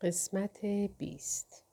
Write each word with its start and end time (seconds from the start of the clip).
قسمت 0.00 0.64
بیست 0.98 1.64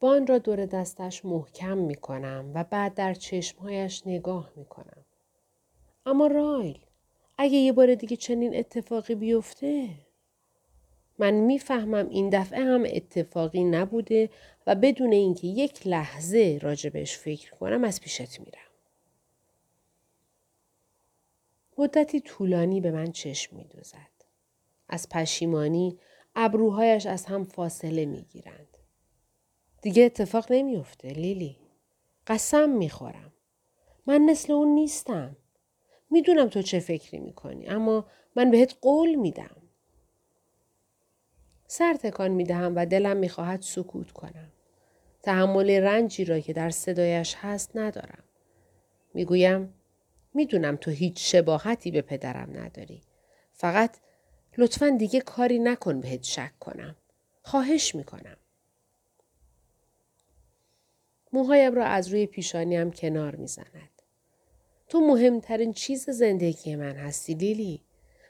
بان 0.00 0.26
را 0.26 0.38
دور 0.38 0.66
دستش 0.66 1.24
محکم 1.24 1.78
می 1.78 1.94
کنم 1.94 2.50
و 2.54 2.64
بعد 2.64 2.94
در 2.94 3.14
چشمهایش 3.14 4.02
نگاه 4.06 4.52
می 4.56 4.64
کنم. 4.64 5.04
اما 6.06 6.26
رایل 6.26 6.78
اگه 7.38 7.56
یه 7.56 7.72
بار 7.72 7.94
دیگه 7.94 8.16
چنین 8.16 8.56
اتفاقی 8.56 9.14
بیفته 9.14 9.88
من 11.18 11.34
می‌فهمم 11.34 12.08
این 12.08 12.30
دفعه 12.30 12.64
هم 12.64 12.84
اتفاقی 12.86 13.64
نبوده 13.64 14.30
و 14.66 14.74
بدون 14.74 15.12
اینکه 15.12 15.46
یک 15.46 15.86
لحظه 15.86 16.58
راجبش 16.62 17.18
فکر 17.18 17.50
کنم 17.50 17.84
از 17.84 18.00
پیشت 18.00 18.40
میرم. 18.40 18.70
مدتی 21.78 22.20
طولانی 22.20 22.80
به 22.80 22.90
من 22.90 23.12
چشم 23.12 23.56
می 23.56 23.64
دوزد. 23.64 24.11
از 24.92 25.08
پشیمانی 25.08 25.98
ابروهایش 26.36 27.06
از 27.06 27.24
هم 27.24 27.44
فاصله 27.44 28.04
می 28.04 28.22
گیرند. 28.22 28.76
دیگه 29.82 30.02
اتفاق 30.02 30.52
نمیافته 30.52 31.08
لیلی. 31.08 31.56
قسم 32.26 32.70
می‌خورم. 32.70 33.32
من 34.06 34.18
مثل 34.18 34.52
اون 34.52 34.68
نیستم. 34.68 35.36
می‌دونم 36.10 36.48
تو 36.48 36.62
چه 36.62 36.80
فکری 36.80 37.18
می‌کنی 37.18 37.66
اما 37.66 38.06
من 38.36 38.50
بهت 38.50 38.74
قول 38.80 39.14
میدم. 39.14 39.56
سر 41.66 41.94
تکان 41.94 42.30
می‌دهم 42.30 42.72
و 42.76 42.86
دلم 42.86 43.16
می‌خواهد 43.16 43.62
سکوت 43.62 44.10
کنم. 44.10 44.52
تحمل 45.22 45.70
رنجی 45.70 46.24
را 46.24 46.40
که 46.40 46.52
در 46.52 46.70
صدایش 46.70 47.34
هست 47.38 47.70
ندارم. 47.74 48.24
می‌گویم 49.14 49.74
می‌دونم 50.34 50.76
تو 50.76 50.90
هیچ 50.90 51.32
شباهتی 51.32 51.90
به 51.90 52.02
پدرم 52.02 52.58
نداری. 52.58 53.02
فقط 53.52 53.96
لطفا 54.58 54.96
دیگه 54.98 55.20
کاری 55.20 55.58
نکن 55.58 56.00
بهت 56.00 56.22
شک 56.22 56.58
کنم. 56.60 56.96
خواهش 57.42 57.94
می‌کنم. 57.94 58.36
موهایم 61.32 61.74
را 61.74 61.84
از 61.84 62.08
روی 62.08 62.26
پیشانیم 62.26 62.90
کنار 62.90 63.36
می‌زند. 63.36 64.02
تو 64.88 65.00
مهمترین 65.00 65.72
چیز 65.72 66.10
زندگی 66.10 66.76
من 66.76 66.96
هستی 66.96 67.34
لیلی. 67.34 67.82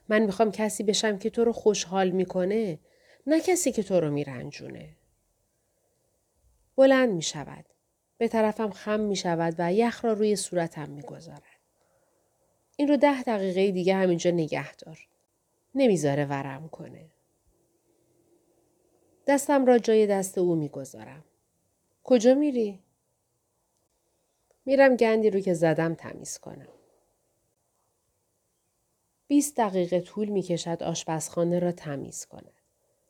من 0.08 0.22
می‌خوام 0.22 0.52
کسی 0.52 0.82
بشم 0.82 1.18
که 1.18 1.30
تو 1.30 1.44
رو 1.44 1.52
خوشحال 1.52 2.10
می‌کنه 2.10 2.78
نه 3.26 3.40
کسی 3.40 3.72
که 3.72 3.82
تو 3.82 4.00
رو 4.00 4.10
میرنجونه. 4.10 4.96
بلند 6.76 7.10
می 7.10 7.22
شود. 7.22 7.64
به 8.18 8.28
طرفم 8.28 8.70
خم 8.70 9.00
می 9.00 9.16
شود 9.16 9.54
و 9.58 9.72
یخ 9.72 10.04
را 10.04 10.12
روی 10.12 10.36
صورتم 10.36 10.90
می 10.90 11.02
گذارد. 11.02 11.42
این 12.76 12.88
رو 12.88 12.96
ده 12.96 13.22
دقیقه 13.22 13.70
دیگه 13.70 13.94
همینجا 13.94 14.30
نگه 14.30 14.74
دار. 14.74 14.98
نمی‌ذاره 15.74 16.24
ورم 16.24 16.68
کنه. 16.68 17.10
دستم 19.26 19.66
را 19.66 19.78
جای 19.78 20.06
دست 20.06 20.38
او 20.38 20.54
می‌گذارم. 20.54 21.24
کجا 22.04 22.34
میری؟ 22.34 22.78
میرم 24.66 24.96
گندی 24.96 25.30
رو 25.30 25.40
که 25.40 25.54
زدم 25.54 25.94
تمیز 25.94 26.38
کنم. 26.38 26.68
20 29.26 29.56
دقیقه 29.56 30.00
طول 30.00 30.28
می 30.28 30.42
کشد 30.42 30.82
آشپزخانه 30.82 31.58
را 31.58 31.72
تمیز 31.72 32.26
کند. 32.26 32.52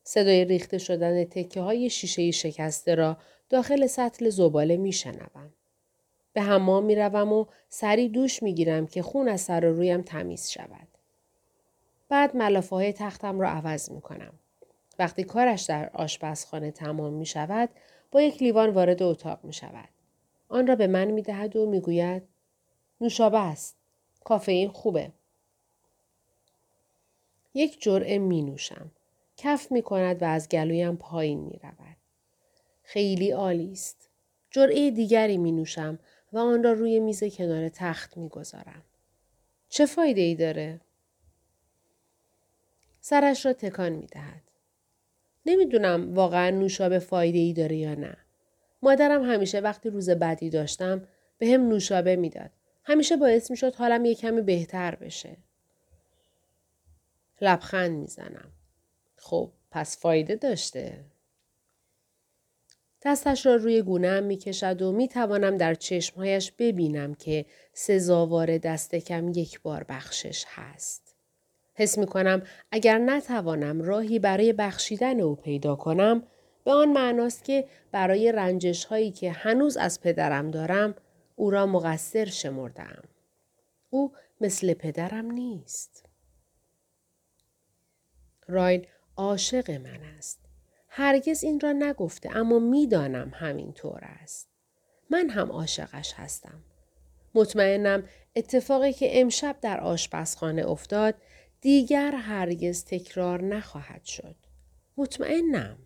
صدای 0.05 0.45
ریخته 0.45 0.79
شدن 0.79 1.25
تکه 1.25 1.61
های 1.61 1.91
شیشه 1.91 2.31
شکسته 2.31 2.95
را 2.95 3.17
داخل 3.49 3.87
سطل 3.87 4.31
زباله 4.31 4.77
می 4.77 4.93
شنبم. 4.93 5.53
به 6.33 6.43
حمام 6.43 6.85
می 6.85 6.95
روم 6.95 7.33
و 7.33 7.47
سری 7.69 8.09
دوش 8.09 8.43
می 8.43 8.55
گیرم 8.55 8.87
که 8.87 9.03
خون 9.03 9.29
از 9.29 9.41
سر 9.41 9.61
رویم 9.61 10.03
تمیز 10.03 10.49
شود. 10.49 10.89
بعد 12.13 12.37
ملافه 12.37 12.77
های 12.77 12.93
تختم 12.93 13.41
را 13.41 13.49
عوض 13.49 13.91
می 13.91 14.01
کنم. 14.01 14.33
وقتی 14.99 15.25
کارش 15.25 15.63
در 15.63 15.91
آشپزخانه 15.95 16.71
تمام 16.71 17.13
می 17.13 17.27
شود 17.27 17.69
با 18.11 18.23
یک 18.23 18.43
لیوان 18.43 18.71
وارد 18.71 19.03
اتاق 19.03 19.45
می 19.45 19.53
شود. 19.53 19.89
آن 20.49 20.67
را 20.67 20.77
به 20.77 20.87
من 20.87 21.05
می 21.05 21.23
دهد 21.23 21.57
و 21.57 21.67
می 21.67 21.81
گوید 21.81 22.23
نوشابه 23.01 23.39
است. 23.39 23.77
کافئین 24.25 24.69
خوبه. 24.69 25.13
یک 27.55 27.83
جرعه 27.83 28.19
می 28.19 28.43
نوشم. 28.43 28.91
کف 29.37 29.73
می 29.73 29.83
کند 29.83 30.23
و 30.23 30.25
از 30.25 30.49
گلویم 30.49 30.97
پایین 30.97 31.41
می 31.41 31.61
رود. 31.63 31.97
خیلی 32.83 33.31
عالی 33.31 33.73
است. 33.73 34.09
جرعه 34.51 34.91
دیگری 34.91 35.39
می 35.39 35.53
نوشم 35.53 35.99
و 36.33 36.39
آن 36.39 36.63
را 36.63 36.73
روی 36.73 37.01
میز 37.01 37.25
کنار 37.25 37.69
تخت 37.69 38.17
می 38.17 38.29
گذارم. 38.29 38.83
چه 39.69 39.87
فایده 39.87 40.21
ای 40.21 40.35
داره؟ 40.35 40.81
سرش 43.05 43.47
را 43.47 43.53
تکان 43.53 43.93
می 43.93 44.07
دهد. 44.07 44.43
نمی‌دونم 45.47 46.15
واقعا 46.15 46.51
نوشابه 46.51 46.99
فایده 46.99 47.39
ای 47.39 47.53
داره 47.53 47.77
یا 47.77 47.95
نه. 47.95 48.17
مادرم 48.83 49.23
همیشه 49.23 49.61
وقتی 49.61 49.91
روز 49.91 50.11
بدی 50.11 50.51
داشتم 50.51 51.09
به 51.39 51.47
هم 51.47 51.69
نوشابه 51.69 52.17
می‌داد. 52.17 52.51
همیشه 52.85 53.17
باعث 53.17 53.51
می 53.51 53.57
شد 53.57 53.75
حالم 53.75 54.05
یه 54.05 54.15
کمی 54.15 54.43
بهتر 54.43 54.95
بشه. 54.95 55.37
لبخند 57.41 57.93
می‌زنم. 57.93 58.53
خب 59.17 59.51
پس 59.71 59.99
فایده 59.99 60.37
داشته. 60.37 61.05
دستش 63.03 63.47
را 63.47 63.57
روی 63.57 63.83
گونهام 63.83 64.25
می 64.25 64.37
کشد 64.37 64.83
و 64.83 64.93
می 64.93 65.09
توانم 65.09 65.57
در 65.57 65.75
چشمهایش 65.75 66.53
ببینم 66.59 67.15
که 67.15 67.47
سزاوار 67.73 68.59
دست 68.59 68.95
کم 68.95 69.29
یک 69.29 69.61
بار 69.61 69.85
بخشش 69.89 70.45
هست. 70.49 71.12
حس 71.75 71.99
می 71.99 72.07
کنم 72.07 72.43
اگر 72.71 72.99
نتوانم 72.99 73.83
راهی 73.83 74.19
برای 74.19 74.53
بخشیدن 74.53 75.21
او 75.21 75.37
پیدا 75.37 75.77
کنم 75.77 76.23
به 76.65 76.73
آن 76.73 76.93
معناست 76.93 77.45
که 77.45 77.69
برای 77.93 78.33
رنجش 78.33 78.85
هایی 78.85 79.11
که 79.11 79.33
هنوز 79.33 79.77
از 79.77 80.01
پدرم 80.01 80.51
دارم 80.51 80.95
او 81.37 81.51
را 81.51 81.67
مقصر 81.67 82.25
شمردم. 82.25 83.03
او 83.91 84.13
مثل 84.41 84.75
پدرم 84.75 85.31
نیست. 85.31 86.05
رایل 88.49 88.87
عاشق 89.17 89.71
من 89.71 90.01
است. 90.19 90.39
هرگز 90.89 91.45
این 91.45 91.61
را 91.61 91.73
نگفته 91.73 92.37
اما 92.37 92.59
می‌دانم 92.59 93.33
همینطور 93.35 94.01
است. 94.03 94.49
من 95.11 95.31
هم 95.31 95.53
عاشقش 95.53 96.15
هستم. 96.17 96.65
مطمئنم 97.35 98.05
اتفاقی 98.37 98.93
که 98.93 99.21
امشب 99.21 99.57
در 99.61 99.81
آشپزخانه 99.81 100.67
افتاد 100.67 101.15
دیگر 101.63 102.15
هرگز 102.15 102.85
تکرار 102.85 103.43
نخواهد 103.43 104.05
شد. 104.05 104.37
مطمئنم. 104.97 105.79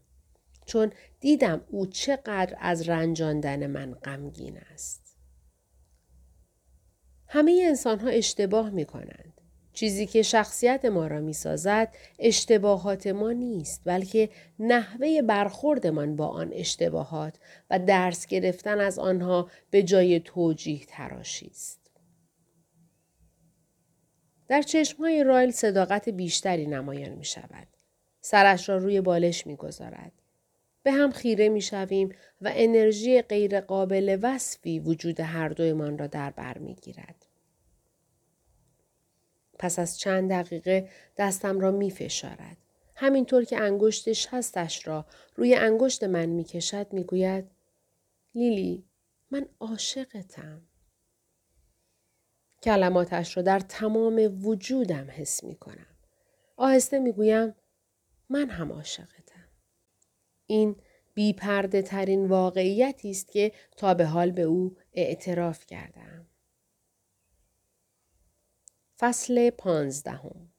چون 0.67 0.93
دیدم 1.21 1.61
او 1.71 1.87
چقدر 1.87 2.57
از 2.61 2.89
رنجاندن 2.89 3.67
من 3.67 3.95
غمگین 3.95 4.59
است. 4.59 5.17
همه 7.29 7.63
انسان 7.67 7.99
ها 7.99 8.09
اشتباه 8.09 8.71
می 8.71 8.85
کنند. 8.85 9.41
چیزی 9.73 10.07
که 10.07 10.23
شخصیت 10.23 10.85
ما 10.85 11.07
را 11.07 11.21
می 11.21 11.33
سازد 11.33 11.95
اشتباهات 12.19 13.07
ما 13.07 13.33
نیست 13.33 13.83
بلکه 13.85 14.29
نحوه 14.59 15.23
برخوردمان 15.23 16.17
با 16.17 16.27
آن 16.27 16.51
اشتباهات 16.53 17.39
و 17.71 17.79
درس 17.79 18.27
گرفتن 18.27 18.81
از 18.81 18.99
آنها 18.99 19.51
به 19.71 19.83
جای 19.83 20.21
توجیه 20.21 20.85
تراشی 20.89 21.47
است. 21.47 21.86
در 24.49 24.65
های 24.99 25.25
رایل 25.25 25.51
صداقت 25.51 26.09
بیشتری 26.09 26.67
نمایان 26.67 27.13
می 27.13 27.25
شود. 27.25 27.67
سرش 28.21 28.69
را 28.69 28.77
روی 28.77 29.01
بالش 29.01 29.47
می 29.47 29.57
گذارد. 29.57 30.13
به 30.83 30.93
هم 30.93 31.11
خیره 31.11 31.49
می 31.49 31.61
شویم 31.61 32.09
و 32.43 32.53
انرژی 32.55 33.23
غیرقابل 33.23 34.19
وصفی 34.23 34.79
وجود 34.79 35.21
هر 35.21 35.49
دویمان 35.49 35.99
را 35.99 36.07
در 36.07 36.31
بر 36.31 36.59
می 36.59 36.75
گیرد. 36.75 37.27
پس 39.59 39.79
از 39.79 39.99
چند 39.99 40.31
دقیقه 40.31 40.89
دستم 41.17 41.61
را 41.61 41.71
می 41.71 41.91
فشارد. 41.91 42.57
همینطور 42.95 43.45
که 43.45 43.57
انگشت 43.61 44.13
شستش 44.13 44.87
را 44.87 45.07
روی 45.37 45.55
انگشت 45.55 46.05
من 46.05 46.27
می 46.27 46.45
کشد 46.45 46.93
می 46.93 47.05
گوید 47.05 47.45
لیلی 48.35 48.85
من 49.31 49.47
عاشقتم. 49.61 50.61
کلماتش 52.63 53.37
را 53.37 53.43
در 53.43 53.61
تمام 53.61 54.47
وجودم 54.47 55.11
حس 55.11 55.45
می 55.45 55.57
کنم. 55.57 55.97
آهسته 56.57 56.99
می 56.99 57.13
گویم 57.13 57.55
من 58.29 58.51
هم 58.51 58.73
عاشقتم. 58.73 59.49
این 60.47 60.77
بیپرده 61.15 61.83
ترین 61.83 62.29
واقعیتی 62.29 63.11
است 63.11 63.33
که 63.33 63.53
تا 63.77 63.95
به 63.95 64.07
حال 64.07 64.31
به 64.31 64.43
او 64.43 64.77
اعتراف 64.93 65.67
کردم. 65.67 66.27
فصل 68.99 69.51
پانزدهم 69.51 70.53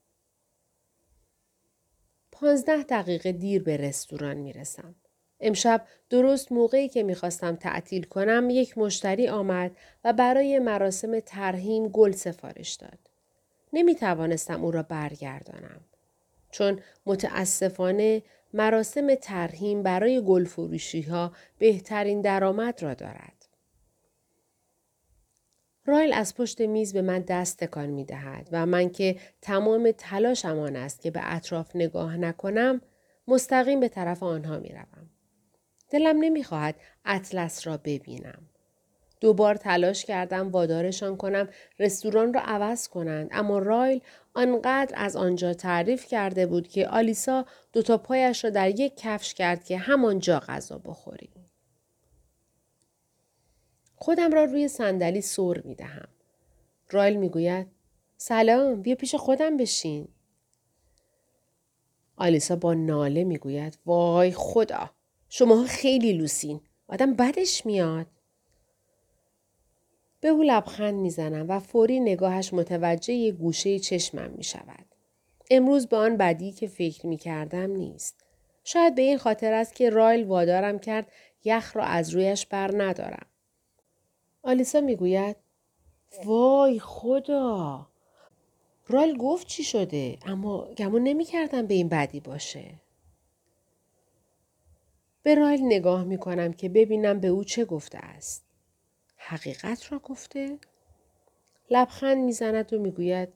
پانزده 2.32 2.82
دقیقه 2.82 3.32
دیر 3.32 3.62
به 3.62 3.76
رستوران 3.76 4.36
می 4.36 4.52
رسم. 4.52 4.94
امشب 5.40 5.86
درست 6.10 6.52
موقعی 6.52 6.88
که 6.88 7.02
می‌خواستم 7.02 7.56
تعطیل 7.56 8.02
کنم 8.02 8.50
یک 8.50 8.78
مشتری 8.78 9.28
آمد 9.28 9.70
و 10.04 10.12
برای 10.12 10.58
مراسم 10.58 11.20
ترهیم 11.20 11.88
گل 11.88 12.12
سفارش 12.12 12.74
داد. 12.74 12.98
نمی 13.72 13.94
توانستم 13.94 14.64
او 14.64 14.70
را 14.70 14.82
برگردانم. 14.82 15.80
چون 16.50 16.80
متاسفانه 17.06 18.22
مراسم 18.54 19.14
ترهیم 19.14 19.82
برای 19.82 20.24
گلفروشی 20.24 21.02
ها 21.02 21.32
بهترین 21.58 22.20
درآمد 22.20 22.82
را 22.82 22.94
دارد. 22.94 23.48
رایل 25.86 26.12
از 26.12 26.34
پشت 26.34 26.60
میز 26.60 26.92
به 26.92 27.02
من 27.02 27.18
دست 27.18 27.64
تکان 27.64 27.86
می 27.86 28.04
دهد 28.04 28.48
و 28.52 28.66
من 28.66 28.90
که 28.90 29.16
تمام 29.42 29.90
تلاشم 29.98 30.58
آن 30.58 30.76
است 30.76 31.00
که 31.00 31.10
به 31.10 31.20
اطراف 31.22 31.76
نگاه 31.76 32.16
نکنم 32.16 32.80
مستقیم 33.28 33.80
به 33.80 33.88
طرف 33.88 34.22
آنها 34.22 34.58
می 34.58 34.68
روم. 34.68 35.10
دلم 35.90 36.16
نمی 36.20 36.44
خواهد 36.44 36.74
اطلس 37.04 37.66
را 37.66 37.76
ببینم. 37.76 38.48
دوبار 39.20 39.54
تلاش 39.54 40.04
کردم 40.04 40.50
وادارشان 40.50 41.16
کنم 41.16 41.48
رستوران 41.78 42.34
را 42.34 42.40
عوض 42.40 42.88
کنند 42.88 43.28
اما 43.32 43.58
رایل 43.58 44.00
آنقدر 44.34 44.94
از 44.96 45.16
آنجا 45.16 45.54
تعریف 45.54 46.06
کرده 46.06 46.46
بود 46.46 46.68
که 46.68 46.88
آلیسا 46.88 47.46
دوتا 47.72 47.98
پایش 47.98 48.44
را 48.44 48.50
در 48.50 48.80
یک 48.80 48.96
کفش 48.96 49.34
کرد 49.34 49.64
که 49.64 49.78
همانجا 49.78 50.40
غذا 50.40 50.78
بخوریم. 50.78 51.30
خودم 53.96 54.32
را 54.32 54.44
روی 54.44 54.68
صندلی 54.68 55.20
سر 55.20 55.60
می 55.64 55.74
دهم. 55.74 56.08
رایل 56.90 57.16
می 57.16 57.28
گوید 57.28 57.66
سلام 58.16 58.82
بیا 58.82 58.94
پیش 58.94 59.14
خودم 59.14 59.56
بشین. 59.56 60.08
آلیسا 62.16 62.56
با 62.56 62.74
ناله 62.74 63.24
می 63.24 63.38
گوید 63.38 63.78
وای 63.86 64.32
خدا 64.32 64.90
شما 65.28 65.64
خیلی 65.64 66.12
لوسین. 66.12 66.60
آدم 66.88 67.14
بدش 67.14 67.66
میاد. 67.66 68.06
به 70.20 70.28
او 70.28 70.42
لبخند 70.42 70.94
می‌زنم 70.94 71.48
و 71.48 71.58
فوری 71.60 72.00
نگاهش 72.00 72.54
متوجه 72.54 73.14
یه 73.14 73.32
گوشه 73.32 73.78
چشمم 73.78 74.30
می 74.30 74.44
شود. 74.44 74.84
امروز 75.50 75.86
به 75.86 75.96
آن 75.96 76.16
بدی 76.16 76.52
که 76.52 76.68
فکر 76.68 77.06
می 77.06 77.16
کردم 77.16 77.70
نیست. 77.70 78.24
شاید 78.64 78.94
به 78.94 79.02
این 79.02 79.18
خاطر 79.18 79.52
است 79.52 79.74
که 79.74 79.90
رایل 79.90 80.24
وادارم 80.24 80.78
کرد 80.78 81.12
یخ 81.44 81.76
را 81.76 81.84
از 81.84 82.10
رویش 82.10 82.46
بر 82.46 82.82
ندارم. 82.82 83.26
آلیسا 84.42 84.80
می‌گوید 84.80 85.36
وای 86.24 86.78
خدا 86.78 87.86
رایل 88.88 89.16
گفت 89.16 89.46
چی 89.46 89.64
شده 89.64 90.18
اما 90.26 90.68
گمون 90.78 91.02
نمی 91.02 91.24
کردم 91.24 91.66
به 91.66 91.74
این 91.74 91.88
بدی 91.88 92.20
باشه. 92.20 92.80
به 95.28 95.34
رایل 95.34 95.64
نگاه 95.64 96.04
می 96.04 96.18
کنم 96.18 96.52
که 96.52 96.68
ببینم 96.68 97.20
به 97.20 97.28
او 97.28 97.44
چه 97.44 97.64
گفته 97.64 97.98
است. 97.98 98.46
حقیقت 99.16 99.92
را 99.92 99.98
گفته؟ 99.98 100.58
لبخند 101.70 102.18
می‌زند 102.18 102.72
و 102.72 102.78
می‌گوید 102.78 103.28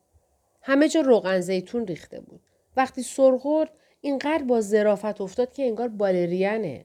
همه 0.62 0.88
جا 0.88 1.00
روغن 1.00 1.40
زیتون 1.40 1.86
ریخته 1.86 2.20
بود. 2.20 2.40
وقتی 2.76 3.02
سرخورد 3.02 3.70
اینقدر 4.00 4.44
با 4.44 4.60
زرافت 4.60 5.20
افتاد 5.20 5.52
که 5.52 5.62
انگار 5.62 5.88
بالرینه. 5.88 6.84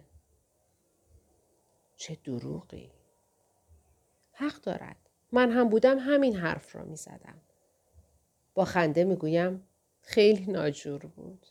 چه 1.97 2.17
دروغی. 2.23 2.91
حق 4.31 4.61
دارد. 4.61 4.97
من 5.31 5.51
هم 5.51 5.69
بودم 5.69 5.99
همین 5.99 6.35
حرف 6.35 6.75
را 6.75 6.83
می‌زدم. 6.83 7.41
با 8.53 8.65
خنده 8.65 9.03
می‌گویم 9.03 9.67
خیلی 10.01 10.51
ناجور 10.51 11.05
بود. 11.05 11.45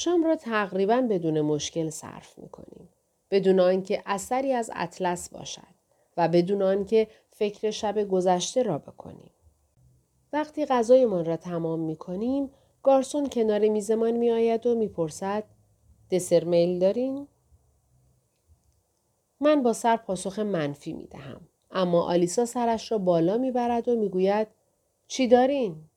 شام 0.00 0.24
را 0.24 0.36
تقریبا 0.36 1.00
بدون 1.10 1.40
مشکل 1.40 1.90
صرف 1.90 2.38
می‌کنیم. 2.38 2.88
بدون 3.30 3.60
آنکه 3.60 4.02
اثری 4.06 4.52
از 4.52 4.70
اطلس 4.74 5.28
باشد 5.28 5.74
و 6.16 6.28
بدون 6.28 6.62
آنکه 6.62 7.08
فکر 7.30 7.70
شب 7.70 8.08
گذشته 8.08 8.62
را 8.62 8.78
بکنیم. 8.78 9.30
وقتی 10.32 10.66
غذایمان 10.66 11.24
را 11.24 11.36
تمام 11.36 11.80
می 11.80 11.96
کنیم، 11.96 12.50
گارسون 12.82 13.28
کنار 13.28 13.68
میزمان 13.68 14.10
می 14.10 14.30
آید 14.30 14.66
و 14.66 14.74
می‌پرسد 14.74 15.44
دسر 16.10 16.44
میل 16.44 16.78
دارین؟ 16.78 17.28
من 19.40 19.62
با 19.62 19.72
سر 19.72 19.96
پاسخ 19.96 20.38
منفی 20.38 20.92
می 20.92 21.06
دهم. 21.06 21.40
اما 21.70 22.02
آلیسا 22.02 22.44
سرش 22.44 22.92
را 22.92 22.98
بالا 22.98 23.38
می 23.38 23.50
برد 23.50 23.88
و 23.88 23.96
می 23.96 24.08
گوید 24.08 24.48
چی 25.08 25.28
دارین؟ 25.28 25.87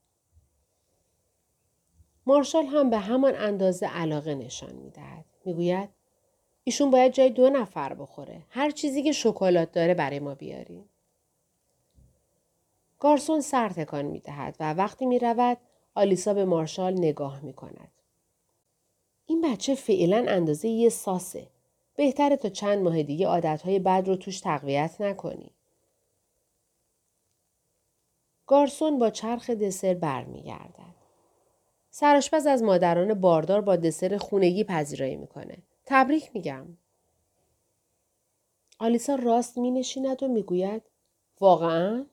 مارشال 2.31 2.66
هم 2.66 2.89
به 2.89 2.98
همان 2.98 3.36
اندازه 3.36 3.88
علاقه 3.88 4.36
نشان 4.36 4.75
می 4.75 4.89
دهد. 4.89 5.25
می 5.45 5.54
گوید 5.54 5.89
ایشون 6.63 6.92
باید 6.92 7.13
جای 7.13 7.30
دو 7.30 7.50
نفر 7.50 7.94
بخوره. 7.94 8.42
هر 8.50 8.72
چیزی 8.72 9.04
که 9.04 9.12
شکلات 9.12 9.72
داره 9.72 9.94
برای 9.94 10.19
ما 10.19 10.36
بیاریم. 10.36 10.89
گارسون 13.00 13.42
سر 13.42 13.69
تکان 13.69 14.06
می 14.06 14.19
دهد 14.19 14.56
و 14.60 14.74
وقتی 14.74 15.06
می 15.06 15.19
رود 15.19 15.57
آلیسا 15.95 16.33
به 16.33 16.45
مارشال 16.45 16.94
نگاه 16.94 17.42
می 17.42 17.54
کند. 17.54 17.92
این 19.25 19.42
بچه 19.42 19.75
فعلا 19.75 20.25
اندازه 20.27 20.68
یه 20.68 20.89
ساسه. 20.89 21.48
بهتره 21.95 22.36
تا 22.36 22.50
چند 22.50 22.80
ماه 22.80 23.04
دیگه 23.04 23.27
عادتهای 23.27 23.80
بد 23.80 24.04
رو 24.07 24.16
توش 24.16 24.39
تقویت 24.39 25.01
نکنی. 25.01 25.51
گارسون 28.48 29.00
با 29.00 29.10
چرخ 29.10 29.50
دسر 29.50 29.94
برمیگردد. 29.94 31.00
سراشپز 31.93 32.45
از 32.45 32.63
مادران 32.63 33.13
باردار 33.13 33.61
با 33.61 33.75
دسر 33.75 34.17
خونگی 34.17 34.63
پذیرایی 34.63 35.15
می‌کنه. 35.15 35.57
تبریک 35.85 36.31
میگم. 36.33 36.65
آلیسا 38.79 39.15
راست 39.15 39.57
می 39.57 39.71
نشیند 39.71 40.23
و 40.23 40.27
می‌گوید 40.27 40.81
واقعا؟ 41.39 42.05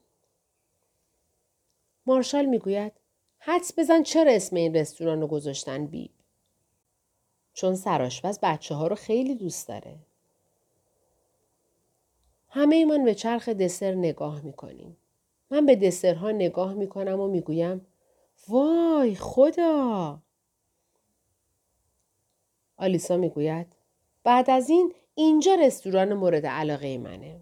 مارشال 2.06 2.44
می‌گوید 2.44 2.92
حدس 3.38 3.78
بزن 3.78 4.02
چرا 4.02 4.32
اسم 4.32 4.56
این 4.56 4.74
رستوران 4.74 5.20
رو 5.20 5.26
گذاشتن 5.26 5.86
بیب. 5.86 6.10
چون 7.54 7.74
سراشپز 7.74 8.38
بچه 8.42 8.74
ها 8.74 8.86
رو 8.86 8.96
خیلی 8.96 9.34
دوست 9.34 9.68
داره. 9.68 9.96
همه 12.48 12.76
ایمان 12.76 13.04
به 13.04 13.14
چرخ 13.14 13.48
دسر 13.48 13.94
نگاه 13.94 14.40
می‌کنیم. 14.40 14.96
من 15.50 15.66
به 15.66 15.76
دسرها 15.76 16.30
نگاه 16.30 16.74
می‌کنم 16.74 17.20
و 17.20 17.28
می‌گویم 17.28 17.86
وای 18.48 19.14
خدا 19.14 20.22
آلیسا 22.76 23.16
می‌گوید 23.16 23.66
بعد 24.24 24.50
از 24.50 24.70
این 24.70 24.94
اینجا 25.14 25.54
رستوران 25.54 26.14
مورد 26.14 26.46
علاقه 26.46 26.98
منه. 26.98 27.40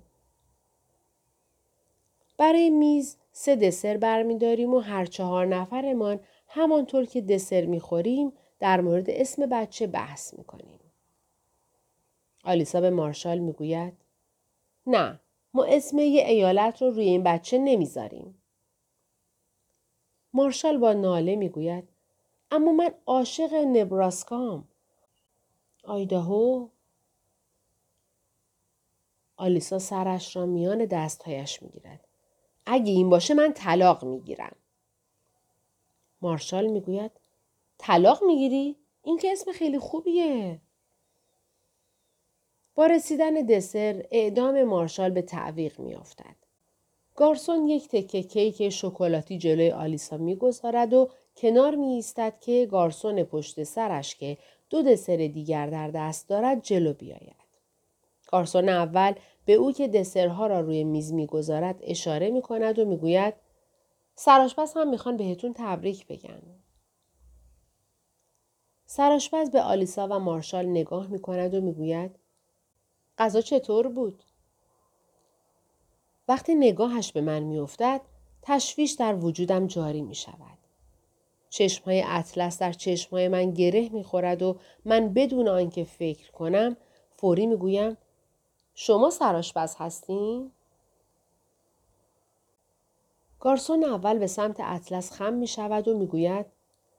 برای 2.38 2.70
میز 2.70 3.16
سه 3.32 3.56
دسر 3.56 3.96
برمیداریم 3.96 4.74
و 4.74 4.78
هر 4.78 5.04
چهار 5.04 5.46
نفرمان 5.46 6.20
همانطور 6.48 7.04
که 7.04 7.20
دسر 7.20 7.64
می‌خوریم 7.64 8.32
در 8.58 8.80
مورد 8.80 9.10
اسم 9.10 9.46
بچه 9.46 9.86
بحث 9.86 10.34
می‌کنیم. 10.34 10.80
آلیسا 12.44 12.80
به 12.80 12.90
مارشال 12.90 13.38
می‌گوید 13.38 13.92
نه 14.86 15.20
ما 15.54 15.64
اسم 15.64 15.98
یه 15.98 16.24
ایالت 16.26 16.82
رو 16.82 16.90
روی 16.90 17.04
این 17.04 17.22
بچه 17.22 17.58
نمی‌ذاریم. 17.58 18.42
مارشال 20.36 20.78
با 20.78 20.92
ناله 20.92 21.36
می‌گوید 21.36 21.88
اما 22.50 22.72
من 22.72 22.90
عاشق 23.06 23.54
نبراسکام. 23.54 24.68
آیداهو 25.84 26.68
آلیسا 29.36 29.78
سرش 29.78 30.36
را 30.36 30.46
میان 30.46 30.84
دستهایش 30.84 31.62
می‌گیرد. 31.62 32.08
اگه 32.66 32.92
این 32.92 33.10
باشه 33.10 33.34
من 33.34 33.52
طلاق 33.52 34.04
می‌گیرم. 34.04 34.56
مارشال 36.22 36.66
می‌گوید 36.66 37.10
طلاق 37.78 38.24
می‌گیری؟ 38.24 38.76
این 39.02 39.18
که 39.18 39.32
اسم 39.32 39.52
خیلی 39.52 39.78
خوبیه. 39.78 40.60
با 42.74 42.86
رسیدن 42.86 43.34
دسر 43.34 44.06
اعدام 44.10 44.62
مارشال 44.62 45.10
به 45.10 45.22
تعویق 45.22 45.80
میافتد. 45.80 46.36
گارسون 47.16 47.68
یک 47.68 47.88
تکه 47.88 48.22
کیک 48.22 48.68
شکلاتی 48.68 49.38
جلوی 49.38 49.70
آلیسا 49.70 50.16
می‌گذارد 50.16 50.92
و 50.92 51.10
کنار 51.36 51.74
می 51.74 51.86
ایستد 51.86 52.40
که 52.40 52.66
گارسون 52.70 53.22
پشت 53.22 53.62
سرش 53.62 54.14
که 54.16 54.38
دو 54.70 54.82
دسر 54.82 55.16
دیگر 55.16 55.66
در 55.66 55.90
دست 55.90 56.28
دارد 56.28 56.62
جلو 56.62 56.92
بیاید. 56.92 57.46
گارسون 58.28 58.68
اول 58.68 59.14
به 59.44 59.52
او 59.52 59.72
که 59.72 59.88
دسرها 59.88 60.46
را 60.46 60.60
روی 60.60 60.84
میز 60.84 61.12
می‌گذارد 61.12 61.78
اشاره 61.82 62.30
می 62.30 62.42
کند 62.42 62.78
و 62.78 62.84
می‌گوید 62.84 63.34
سراشپز 64.14 64.72
هم 64.76 64.90
می‌خوان 64.90 65.16
بهتون 65.16 65.54
تبریک 65.56 66.06
بگن. 66.06 66.42
سراشپز 68.86 69.50
به 69.50 69.62
آلیسا 69.62 70.08
و 70.08 70.18
مارشال 70.18 70.66
نگاه 70.66 71.06
می 71.06 71.18
کند 71.18 71.54
و 71.54 71.60
می‌گوید 71.60 72.10
غذا 73.18 73.40
چطور 73.40 73.88
بود؟ 73.88 74.22
وقتی 76.28 76.54
نگاهش 76.54 77.12
به 77.12 77.20
من 77.20 77.42
میافتد 77.42 78.00
تشویش 78.42 78.92
در 78.92 79.14
وجودم 79.14 79.66
جاری 79.66 80.02
می 80.02 80.14
شود. 80.14 80.58
چشمهای 81.50 82.04
اطلس 82.06 82.58
در 82.58 82.72
چشمهای 82.72 83.28
من 83.28 83.50
گره 83.50 83.88
می 83.88 84.04
خورد 84.04 84.42
و 84.42 84.56
من 84.84 85.14
بدون 85.14 85.48
آنکه 85.48 85.84
فکر 85.84 86.30
کنم 86.30 86.76
فوری 87.16 87.46
می 87.46 87.56
گویم 87.56 87.96
شما 88.74 89.10
سراشپز 89.10 89.74
هستین؟ 89.78 90.50
گارسون 93.40 93.84
اول 93.84 94.18
به 94.18 94.26
سمت 94.26 94.56
اطلس 94.60 95.12
خم 95.12 95.32
می 95.32 95.46
شود 95.46 95.88
و 95.88 95.98
می 95.98 96.06
گوید 96.06 96.46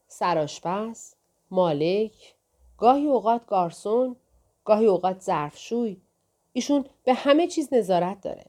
سراشپس، 0.07 1.15
مالک، 1.51 2.36
گاهی 2.77 3.05
اوقات 3.05 3.46
گارسون، 3.46 4.15
گاهی 4.65 4.86
اوقات 4.86 5.22
ظرفشوی. 5.22 6.01
ایشون 6.53 6.86
به 7.03 7.13
همه 7.13 7.48
چیز 7.48 7.74
نظارت 7.74 8.22
داره. 8.22 8.46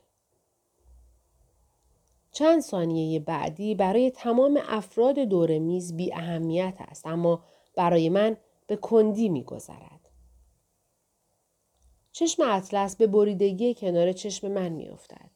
چند 2.38 2.60
ثانیه 2.60 3.20
بعدی 3.20 3.74
برای 3.74 4.10
تمام 4.10 4.60
افراد 4.68 5.18
دور 5.18 5.58
میز 5.58 5.96
بی 5.96 6.14
اهمیت 6.14 6.74
است 6.78 7.06
اما 7.06 7.44
برای 7.76 8.08
من 8.08 8.36
به 8.66 8.76
کندی 8.76 9.28
می 9.28 9.44
گذرد. 9.44 10.08
چشم 12.12 12.42
اطلس 12.42 12.96
به 12.96 13.06
بریدگی 13.06 13.74
کنار 13.74 14.12
چشم 14.12 14.48
من 14.48 14.68
می 14.68 14.88
افتد. 14.88 15.30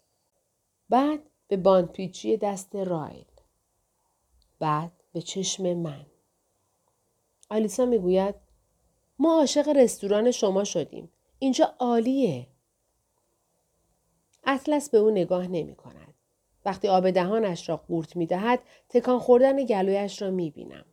بعد 0.88 1.21
به 1.49 1.56
باندپیچی 1.56 2.37
دست 2.37 2.76
رایل. 2.76 3.26
بعد 4.59 4.92
به 5.12 5.23
چشم 5.23 5.75
من. 5.75 6.06
آلیسا 7.50 7.87
می 7.87 7.99
گوید 7.99 8.35
ما 9.18 9.38
عاشق 9.38 9.68
رستوران 9.68 10.30
شما 10.30 10.64
شدیم. 10.64 11.11
اینجا 11.38 11.75
عالیه. 11.78 12.47
اطلس 14.44 14.90
به 14.90 14.99
او 14.99 15.11
نگاه 15.11 15.47
نمی 15.47 15.75
کند. 15.75 16.12
وقتی 16.64 16.88
آب 16.88 17.11
دهانش 17.11 17.69
را 17.69 17.76
قورت 17.76 18.16
می 18.16 18.26
دهد 18.26 18.61
تکان 18.88 19.19
خوردن 19.19 19.64
گلویش 19.64 20.23
را 20.23 20.31
می 20.31 20.50
بینم. 20.50 20.85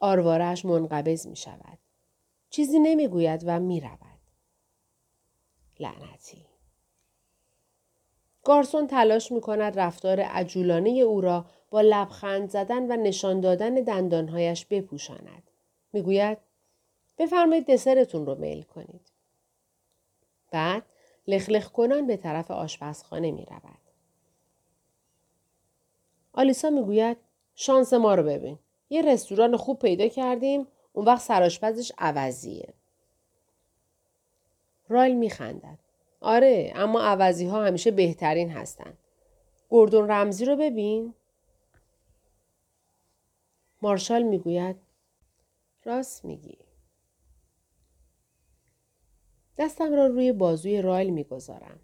آروارش 0.00 0.64
منقبض 0.64 1.26
می 1.26 1.36
شود. 1.36 1.78
چیزی 2.50 2.78
نمی 2.78 3.08
گوید 3.08 3.42
و 3.46 3.60
می 3.60 3.80
رود. 3.80 4.20
لعنتی. 5.80 6.46
گارسون 8.44 8.86
تلاش 8.86 9.32
می 9.32 9.40
کند 9.40 9.78
رفتار 9.78 10.20
عجولانه 10.20 10.90
او 10.90 11.20
را 11.20 11.44
با 11.70 11.80
لبخند 11.80 12.50
زدن 12.50 12.92
و 12.92 13.02
نشان 13.02 13.40
دادن 13.40 13.74
دندانهایش 13.74 14.66
بپوشاند. 14.66 15.50
می‌گوید 15.92 16.38
بفرمایید 17.18 17.66
دسرتون 17.70 18.26
رو 18.26 18.34
میل 18.34 18.62
کنید. 18.62 19.12
بعد 20.52 20.82
لخلخ 21.26 21.68
کنان 21.72 22.06
به 22.06 22.16
طرف 22.16 22.50
آشپزخانه 22.50 23.30
می 23.30 23.44
رود. 23.44 23.79
آلیسا 26.32 26.70
می‌گوید 26.70 27.16
شانس 27.54 27.92
ما 27.92 28.14
رو 28.14 28.22
ببین. 28.22 28.58
یه 28.90 29.02
رستوران 29.02 29.56
خوب 29.56 29.78
پیدا 29.78 30.08
کردیم 30.08 30.66
اون 30.92 31.06
وقت 31.06 31.22
سراشپزش 31.22 31.92
عوضیه. 31.98 32.74
رایل 34.88 35.16
میخندد. 35.16 35.78
آره 36.20 36.72
اما 36.74 37.00
عوضی 37.02 37.46
ها 37.46 37.64
همیشه 37.64 37.90
بهترین 37.90 38.50
هستن. 38.50 38.98
گردون 39.70 40.10
رمزی 40.10 40.44
رو 40.44 40.56
ببین. 40.56 41.14
مارشال 43.82 44.22
می‌گوید 44.22 44.76
راست 45.84 46.24
میگی. 46.24 46.58
دستم 49.58 49.94
را 49.94 50.06
روی 50.06 50.32
بازوی 50.32 50.82
رایل 50.82 51.10
می‌گذارم. 51.10 51.80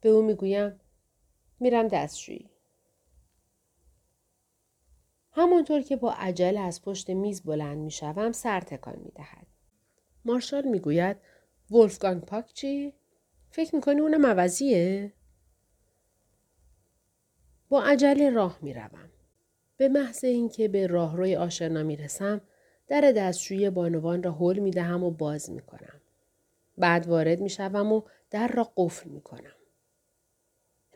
به 0.00 0.08
او 0.08 0.22
می‌گویم 0.22 0.80
میرم 1.60 1.88
دستشویی. 1.88 2.49
همانطور 5.32 5.82
که 5.82 5.96
با 5.96 6.12
عجله 6.12 6.60
از 6.60 6.82
پشت 6.82 7.10
میز 7.10 7.42
بلند 7.42 7.78
می‌شوم 7.78 8.32
سر 8.32 8.60
تکان 8.60 8.98
می‌دهد. 9.04 9.46
مارشال 10.24 10.64
می‌گوید 10.68 11.16
ولفگانگ 11.70 12.22
پاک 12.22 12.52
چی؟ 12.52 12.94
فکر 13.50 13.74
می‌کنی 13.74 14.00
اونم 14.00 14.26
عوضیه؟ 14.26 15.12
با 17.68 17.82
عجله 17.82 18.30
راه 18.30 18.58
می‌روم. 18.62 19.10
به 19.76 19.88
محض 19.88 20.24
اینکه 20.24 20.68
به 20.68 20.86
راهروی 20.86 21.36
آشنا 21.36 21.82
می‌رسم 21.82 22.40
در 22.88 23.12
دستشوی 23.16 23.70
بانوان 23.70 24.22
را 24.22 24.32
حل 24.32 24.58
می‌دهم 24.58 25.04
و 25.04 25.10
باز 25.10 25.50
می‌کنم. 25.50 26.00
بعد 26.78 27.06
وارد 27.06 27.40
می‌شوم 27.40 27.92
و 27.92 28.02
در 28.30 28.48
را 28.48 28.72
قفل 28.76 29.10
می‌کنم. 29.10 29.54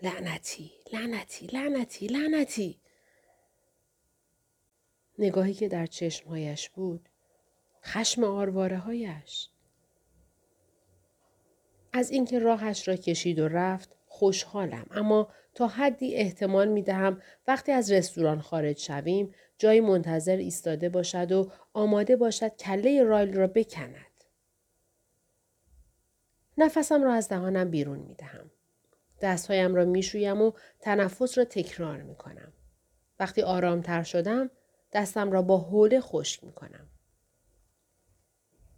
لعنتی، 0.03 0.73
لعنتی، 0.93 1.47
لعنتی، 1.47 2.07
لعنتی. 2.07 2.81
نگاهی 5.19 5.55
که 5.55 5.69
در 5.69 5.87
چشمهایش 5.87 6.71
بود. 6.71 7.09
خشم 7.85 8.25
آرواره 8.25 8.79
هایش. 8.79 9.49
از 11.93 12.11
اینکه 12.11 12.39
راهش 12.39 12.89
را 12.89 12.97
کشید 12.97 13.39
و 13.39 13.49
رفت 13.49 13.97
خوشحالم 14.07 14.87
اما 14.91 15.29
تا 15.55 15.67
حدی 15.67 16.15
احتمال 16.15 16.69
می 16.69 16.83
دهم 16.83 17.23
وقتی 17.49 17.73
از 17.73 17.93
رستوران 17.93 18.41
خارج 18.41 18.79
شویم 18.79 19.35
جایی 19.59 19.81
منتظر 19.81 20.37
ایستاده 20.37 20.89
باشد 20.89 21.33
و 21.33 21.51
آماده 21.73 22.17
باشد 22.17 22.57
کله 22.57 23.03
رایل 23.03 23.35
را 23.35 23.47
بکند. 23.47 24.25
نفسم 26.59 27.03
را 27.03 27.13
از 27.13 27.29
دهانم 27.29 27.71
بیرون 27.71 27.99
می 27.99 28.15
دهم. 28.15 28.51
دستهایم 29.21 29.75
را 29.75 29.85
می 29.85 30.03
شویم 30.03 30.43
و 30.43 30.53
تنفس 30.81 31.39
را 31.39 31.45
تکرار 31.45 32.03
می 32.03 32.15
کنم. 32.15 32.53
وقتی 33.21 33.43
آرامتر 33.43 34.03
شدم 34.03 34.51
دستم 34.95 35.33
را 35.33 35.43
با 35.43 35.59
حوله 35.59 36.01
خشک 36.01 36.45
می 36.45 36.53
کنم. 36.53 36.89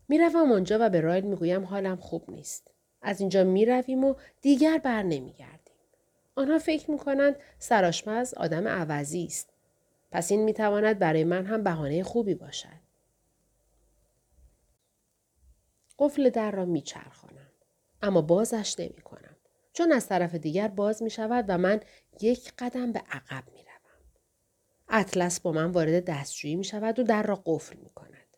می 0.08 0.18
روم 0.18 0.52
آنجا 0.52 0.78
و 0.80 0.90
به 0.90 1.00
رایل 1.00 1.25
می 1.25 1.37
گویم 1.37 1.64
حالم 1.64 1.96
خوب 1.96 2.30
نیست. 2.30 2.70
از 3.02 3.20
اینجا 3.20 3.44
می 3.44 3.66
رویم 3.66 4.04
و 4.04 4.14
دیگر 4.42 4.78
بر 4.78 5.02
نمی 5.02 5.32
گردیم. 5.32 5.76
آنها 6.37 6.58
فکر 6.58 6.90
می 6.90 6.99
کنند 6.99 7.37
سراشمز 7.58 8.35
آدم 8.35 8.68
عوضی 8.68 9.25
است. 9.25 9.52
پس 10.11 10.30
این 10.30 10.44
می 10.44 10.52
تواند 10.52 10.99
برای 10.99 11.25
من 11.25 11.46
هم 11.46 11.64
بهانه 11.64 12.02
خوبی 12.02 12.35
باشد. 12.35 12.87
قفل 15.99 16.30
در 16.30 16.50
را 16.50 16.64
می 16.64 16.82
چرخانم. 16.82 17.50
اما 18.02 18.23
بازش 18.23 18.75
نمی 18.78 19.00
کنم. 19.00 19.37
چون 19.73 19.92
از 19.92 20.08
طرف 20.08 20.35
دیگر 20.35 20.68
باز 20.68 21.02
می 21.02 21.11
شود 21.11 21.44
و 21.49 21.58
من 21.58 21.80
یک 22.20 22.52
قدم 22.58 22.92
به 22.92 23.02
عقب. 23.11 23.44
اطلس 24.88 25.40
با 25.40 25.52
من 25.52 25.71
وارد 25.71 26.05
دستشویی 26.05 26.57
می 26.57 26.64
شود 26.64 26.99
و 26.99 27.02
در 27.02 27.23
را 27.23 27.43
قفل 27.47 27.76
می 27.76 27.90
کند. 27.90 28.37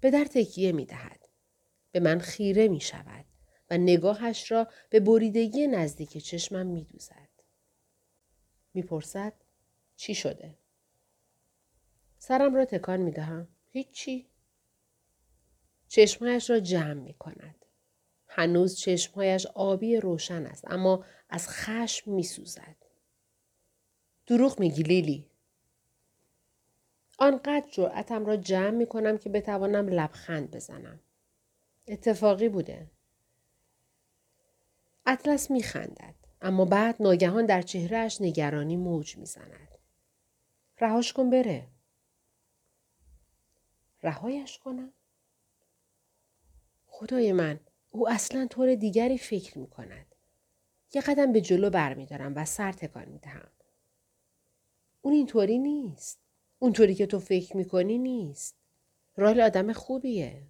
به 0.00 0.10
در 0.10 0.24
تکیه 0.24 0.72
می 0.72 0.86
دهد. 0.86 1.28
به 1.92 2.00
من 2.00 2.18
خیره 2.18 2.68
می 2.68 2.80
شود. 2.80 3.24
و 3.70 3.78
نگاهش 3.78 4.52
را 4.52 4.68
به 4.90 5.00
بریدگی 5.00 5.66
نزدیک 5.66 6.18
چشمم 6.18 6.66
می 6.66 6.84
دوزد. 6.84 7.28
می 8.74 8.82
پرسد 8.82 9.32
چی 9.96 10.14
شده؟ 10.14 10.58
سرم 12.18 12.54
را 12.54 12.64
تکان 12.64 13.00
می 13.00 13.10
دهم. 13.10 13.48
هیچی. 13.70 14.28
چشمهایش 15.88 16.50
را 16.50 16.60
جمع 16.60 17.00
می 17.00 17.14
کند. 17.14 17.64
هنوز 18.28 18.76
چشمهایش 18.76 19.46
آبی 19.46 19.96
روشن 19.96 20.46
است 20.46 20.64
اما 20.66 21.04
از 21.28 21.48
خشم 21.48 22.12
می 22.12 22.22
سوزد. 22.22 22.76
دروغ 24.26 24.60
میگی 24.60 24.82
لیلی. 24.82 25.30
آنقدر 27.18 27.68
جرأتم 27.70 28.26
را 28.26 28.36
جمع 28.36 28.70
می 28.70 28.86
کنم 28.86 29.18
که 29.18 29.28
بتوانم 29.30 29.88
لبخند 29.88 30.50
بزنم. 30.50 31.00
اتفاقی 31.88 32.48
بوده. 32.48 32.90
اطلس 35.06 35.50
می 35.50 35.62
خندد. 35.62 36.14
اما 36.40 36.64
بعد 36.64 37.02
ناگهان 37.02 37.46
در 37.46 37.62
چهرهش 37.62 38.20
نگرانی 38.20 38.76
موج 38.76 39.16
می 39.16 39.26
زند. 39.26 39.68
رهاش 40.80 41.12
کن 41.12 41.30
بره. 41.30 41.66
رهایش 44.02 44.58
کنم؟ 44.58 44.92
خدای 46.86 47.32
من 47.32 47.60
او 47.90 48.08
اصلا 48.08 48.46
طور 48.46 48.74
دیگری 48.74 49.18
فکر 49.18 49.58
می 49.58 49.66
کند. 49.66 50.14
یه 50.94 51.02
قدم 51.02 51.32
به 51.32 51.40
جلو 51.40 51.70
برمیدارم 51.70 52.32
و 52.36 52.44
سر 52.44 52.72
تکان 52.72 53.08
می 53.08 53.18
دهم. 53.18 53.50
اون 55.02 55.14
اینطوری 55.14 55.58
نیست. 55.58 56.23
اونطوری 56.58 56.94
که 56.94 57.06
تو 57.06 57.18
فکر 57.18 57.56
می 57.56 57.64
کنی 57.64 57.98
نیست. 57.98 58.56
رایل 59.16 59.40
آدم 59.40 59.72
خوبیه. 59.72 60.42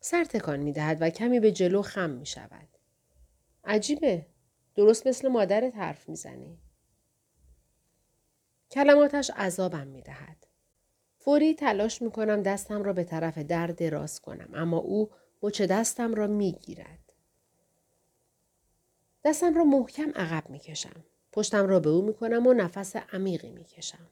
سر 0.00 0.24
تکان 0.24 0.60
می 0.60 0.72
دهد 0.72 0.98
و 1.00 1.10
کمی 1.10 1.40
به 1.40 1.52
جلو 1.52 1.82
خم 1.82 2.10
می 2.10 2.26
شود. 2.26 2.68
عجیبه. 3.64 4.26
درست 4.74 5.06
مثل 5.06 5.28
مادرت 5.28 5.76
حرف 5.76 6.08
می‌زنی. 6.08 6.58
کلماتش 8.70 9.30
عذابم 9.30 9.86
می 9.86 10.02
دهد. 10.02 10.46
فوری 11.18 11.54
تلاش 11.54 12.02
می 12.02 12.10
کنم 12.10 12.42
دستم 12.42 12.82
را 12.82 12.92
به 12.92 13.04
طرف 13.04 13.38
در 13.38 13.66
دراز 13.66 14.20
کنم 14.20 14.50
اما 14.54 14.78
او 14.78 15.10
مچ 15.42 15.62
دستم 15.62 16.14
را 16.14 16.26
می 16.26 16.52
گیرد. 16.52 17.12
دستم 19.24 19.54
را 19.54 19.64
محکم 19.64 20.10
عقب 20.10 20.50
می 20.50 20.58
کشم. 20.58 21.04
پشتم 21.38 21.66
را 21.66 21.80
به 21.80 21.88
او 21.90 22.02
می 22.02 22.14
کنم 22.14 22.46
و 22.46 22.52
نفس 22.52 22.96
عمیقی 22.96 23.50
می 23.50 23.64
کشم. 23.64 24.06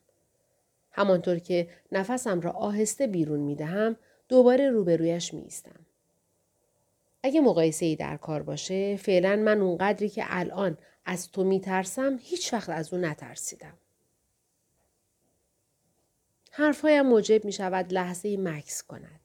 همانطور 0.90 1.38
که 1.38 1.68
نفسم 1.92 2.40
را 2.40 2.50
آهسته 2.50 3.06
بیرون 3.06 3.40
می 3.40 3.54
دهم 3.54 3.97
دوباره 4.28 4.71
روبرویش 4.71 5.35
می 5.35 5.42
ایستم. 5.42 5.87
اگه 7.23 7.40
مقایسه 7.40 7.87
ای 7.87 7.97
در 7.97 8.16
کار 8.16 8.42
باشه 8.42 8.97
فعلا 8.97 9.37
من 9.37 9.61
اونقدری 9.61 10.09
که 10.09 10.25
الان 10.26 10.78
از 11.04 11.30
تو 11.30 11.45
می 11.45 11.61
ترسم 11.61 12.18
هیچ 12.23 12.52
وقت 12.52 12.68
از 12.68 12.92
اون 12.92 13.04
نترسیدم. 13.04 13.78
حرفهایم 16.50 17.06
موجب 17.06 17.45
می 17.45 17.52
شود 17.52 17.92
لحظه 17.92 18.37
مکس 18.37 18.83
کند. 18.83 19.21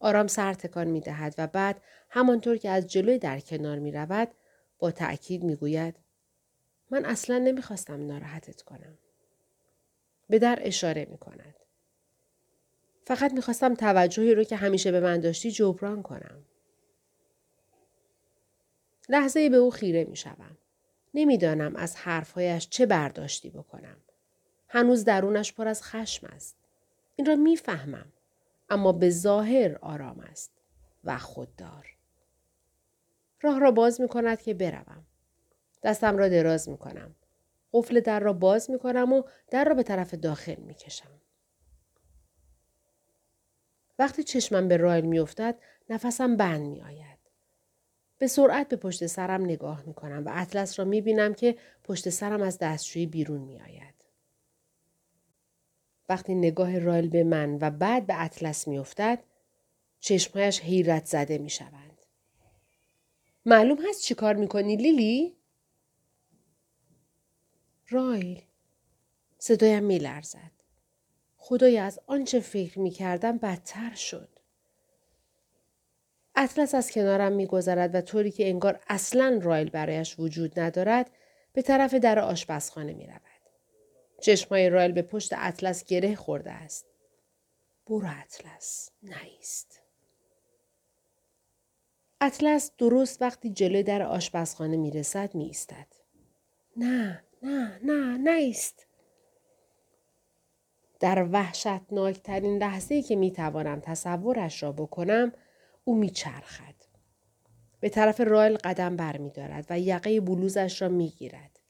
آرام 0.00 0.26
سر 0.26 0.54
تکان 0.54 0.86
می 0.86 1.00
دهد 1.00 1.34
و 1.38 1.46
بعد 1.46 1.82
همانطور 2.10 2.56
که 2.56 2.70
از 2.70 2.86
جلوی 2.86 3.18
در 3.18 3.40
کنار 3.40 3.78
می 3.78 3.92
رود 3.92 4.28
با 4.78 4.90
تأکید 4.90 5.44
می 5.44 5.56
گوید 5.56 6.03
من 6.90 7.04
اصلا 7.04 7.38
نمی‌خواستم 7.38 8.06
ناراحتت 8.06 8.62
کنم. 8.62 8.98
به 10.28 10.38
در 10.38 10.58
اشاره 10.62 11.06
می 11.10 11.18
کند. 11.18 11.54
فقط 13.06 13.32
می‌خواستم 13.32 13.74
توجهی 13.74 14.34
رو 14.34 14.44
که 14.44 14.56
همیشه 14.56 14.92
به 14.92 15.00
من 15.00 15.20
داشتی 15.20 15.50
جبران 15.50 16.02
کنم. 16.02 16.44
لحظه 19.08 19.50
به 19.50 19.56
او 19.56 19.70
خیره 19.70 20.04
می 20.04 20.16
شوم. 20.16 20.58
نمی‌دانم 21.14 21.76
از 21.76 21.96
حرفهایش 21.96 22.68
چه 22.68 22.86
برداشتی 22.86 23.50
بکنم. 23.50 23.96
هنوز 24.68 25.04
درونش 25.04 25.52
پر 25.52 25.68
از 25.68 25.82
خشم 25.82 26.26
است. 26.26 26.56
این 27.16 27.26
را 27.26 27.36
می‌فهمم. 27.36 28.12
اما 28.70 28.92
به 28.92 29.10
ظاهر 29.10 29.78
آرام 29.80 30.20
است 30.20 30.52
و 31.04 31.18
خوددار. 31.18 31.96
راه 33.40 33.60
را 33.60 33.70
باز 33.70 34.00
می 34.00 34.08
کند 34.08 34.42
که 34.42 34.54
بروم. 34.54 35.06
دستم 35.84 36.16
را 36.16 36.28
دراز 36.28 36.68
می 36.68 36.78
کنم. 36.78 37.14
قفل 37.72 38.00
در 38.00 38.20
را 38.20 38.32
باز 38.32 38.70
می 38.70 38.78
کنم 38.78 39.12
و 39.12 39.22
در 39.50 39.64
را 39.64 39.74
به 39.74 39.82
طرف 39.82 40.14
داخل 40.14 40.60
می 40.60 40.74
کشم. 40.74 41.20
وقتی 43.98 44.22
چشمم 44.22 44.68
به 44.68 44.76
رایل 44.76 45.04
می 45.04 45.18
افتد 45.18 45.58
نفسم 45.90 46.36
بند 46.36 46.66
می 46.66 46.82
آید. 46.82 47.18
به 48.18 48.26
سرعت 48.26 48.68
به 48.68 48.76
پشت 48.76 49.06
سرم 49.06 49.44
نگاه 49.44 49.82
می 49.86 49.94
کنم 49.94 50.24
و 50.26 50.30
اطلس 50.32 50.78
را 50.78 50.84
می 50.84 51.00
بینم 51.00 51.34
که 51.34 51.56
پشت 51.84 52.10
سرم 52.10 52.42
از 52.42 52.58
دستشویی 52.58 53.06
بیرون 53.06 53.40
می 53.40 53.60
آید. 53.60 53.94
وقتی 56.08 56.34
نگاه 56.34 56.78
رایل 56.78 57.08
به 57.08 57.24
من 57.24 57.58
و 57.60 57.70
بعد 57.70 58.06
به 58.06 58.22
اطلس 58.22 58.68
می 58.68 58.78
افتد 58.78 59.18
چشمهایش 60.00 60.60
حیرت 60.60 61.06
زده 61.06 61.38
می 61.38 61.50
شوند. 61.50 62.02
معلوم 63.46 63.78
هست 63.88 64.02
چی 64.02 64.14
کار 64.14 64.34
می 64.34 64.48
کنی 64.48 64.76
لیلی؟ 64.76 65.36
رایل 67.88 68.42
صدایم 69.38 69.82
می 69.82 69.98
لرزد. 69.98 70.50
خدای 71.36 71.78
از 71.78 72.00
آنچه 72.06 72.40
فکر 72.40 72.78
می 72.78 72.90
کردم 72.90 73.38
بدتر 73.38 73.94
شد. 73.94 74.28
اطلس 76.34 76.74
از 76.74 76.90
کنارم 76.90 77.32
میگذرد 77.32 77.94
و 77.94 78.00
طوری 78.00 78.30
که 78.30 78.48
انگار 78.48 78.80
اصلا 78.88 79.40
رایل 79.42 79.70
برایش 79.70 80.18
وجود 80.18 80.60
ندارد 80.60 81.10
به 81.52 81.62
طرف 81.62 81.94
در 81.94 82.18
آشپزخانه 82.18 82.92
می 82.92 83.06
رود. 83.06 83.20
چشمای 84.20 84.70
رایل 84.70 84.92
به 84.92 85.02
پشت 85.02 85.32
اطلس 85.36 85.84
گره 85.84 86.14
خورده 86.14 86.50
است. 86.50 86.86
برو 87.86 88.08
اطلس 88.22 88.90
نیست. 89.02 89.80
اطلس 92.20 92.70
درست 92.78 93.22
وقتی 93.22 93.50
جلوی 93.50 93.82
در 93.82 94.02
آشپزخانه 94.02 94.76
می 94.76 94.90
رسد 94.90 95.34
می 95.34 95.44
ایستد. 95.44 95.86
نه 96.76 97.24
نه 97.44 97.80
نه 97.82 98.34
نیست. 98.34 98.86
در 101.00 101.26
وحشتناکترین 101.32 102.58
لحظه 102.58 103.02
که 103.02 103.16
می 103.16 103.32
توانم 103.32 103.80
تصورش 103.80 104.62
را 104.62 104.72
بکنم 104.72 105.32
او 105.84 105.94
می 105.94 106.10
چرخد. 106.10 106.74
به 107.80 107.88
طرف 107.88 108.20
رایل 108.20 108.56
قدم 108.56 108.96
بر 108.96 109.20
و 109.70 109.80
یقه 109.80 110.20
بلوزش 110.20 110.82
را 110.82 110.88
می 110.88 111.08
گیرد. 111.08 111.60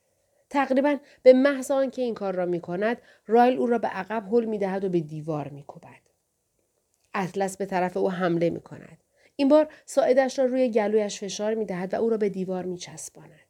تقریبا 0.50 0.96
به 1.22 1.32
محض 1.32 1.70
آنکه 1.70 2.02
این 2.02 2.14
کار 2.14 2.34
را 2.34 2.46
می 2.46 2.60
کند 2.60 2.96
رایل 3.26 3.58
او 3.58 3.66
را 3.66 3.78
به 3.78 3.88
عقب 3.88 4.34
هل 4.34 4.44
می 4.44 4.58
دهد 4.58 4.84
و 4.84 4.88
به 4.88 5.00
دیوار 5.00 5.48
می 5.48 5.62
کوبد. 5.62 6.00
اطلس 7.14 7.56
به 7.56 7.66
طرف 7.66 7.96
او 7.96 8.10
حمله 8.10 8.50
می 8.50 8.60
کند. 8.60 8.98
این 9.36 9.48
بار 9.48 9.72
ساعدش 9.86 10.38
را 10.38 10.44
روی 10.44 10.70
گلویش 10.70 11.20
فشار 11.20 11.54
می 11.54 11.64
دهد 11.64 11.94
و 11.94 11.96
او 11.96 12.10
را 12.10 12.16
به 12.16 12.28
دیوار 12.28 12.64
می 12.64 12.78
چسباند. 12.78 13.43